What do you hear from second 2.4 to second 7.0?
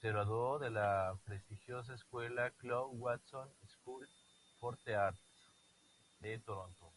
"Claude Watson School for the Arts" de Toronto.